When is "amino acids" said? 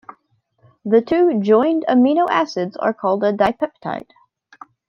1.87-2.75